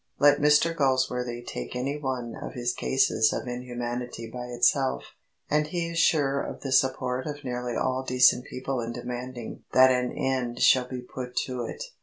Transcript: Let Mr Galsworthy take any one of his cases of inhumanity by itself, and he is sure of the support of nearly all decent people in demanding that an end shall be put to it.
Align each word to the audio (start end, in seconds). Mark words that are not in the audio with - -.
Let 0.17 0.39
Mr 0.41 0.75
Galsworthy 0.75 1.43
take 1.45 1.75
any 1.75 1.95
one 1.95 2.33
of 2.35 2.53
his 2.53 2.73
cases 2.73 3.31
of 3.31 3.47
inhumanity 3.47 4.27
by 4.31 4.45
itself, 4.47 5.13
and 5.47 5.67
he 5.67 5.89
is 5.89 5.99
sure 5.99 6.41
of 6.41 6.61
the 6.61 6.71
support 6.71 7.27
of 7.27 7.43
nearly 7.43 7.75
all 7.75 8.01
decent 8.01 8.45
people 8.45 8.81
in 8.81 8.93
demanding 8.93 9.63
that 9.73 9.91
an 9.91 10.11
end 10.11 10.59
shall 10.59 10.87
be 10.87 11.01
put 11.01 11.35
to 11.45 11.65
it. 11.65 11.83